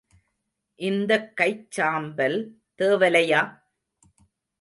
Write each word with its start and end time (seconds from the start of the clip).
இந்தக் 0.79 1.35
கைச் 1.35 1.71
சாம்பல் 1.71 2.37
தேவலையா? 2.79 3.41